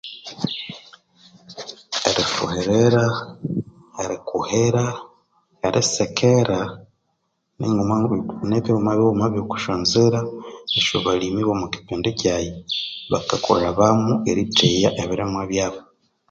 Erifuhirira, 2.09 3.05
erikuhira, 4.03 4.85
erisekera, 5.67 6.59
ninguma 7.59 7.95
nibighuma-bighuma 8.49 9.25
byo 9.33 9.43
kusyanzira 9.51 10.19
esyabalimi 10.77 11.41
bomu 11.47 11.65
kipindi 11.73 12.09
kyaghe 12.19 12.53
bakakolhawamu 13.11 14.11
etheya 14.31 14.89
ebirimwa 15.01 15.41
byabu 15.51 15.81